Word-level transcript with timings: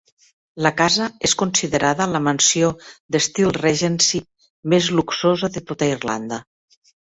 La 0.67 0.69
casa 0.77 1.09
és 1.27 1.35
considerada 1.41 2.07
la 2.13 2.21
mansió 2.29 2.71
d'estil 3.17 3.53
Regency 3.59 4.23
més 4.75 4.91
luxosa 5.03 5.53
de 5.59 5.67
tota 5.71 5.93
Irlanda. 5.95 6.45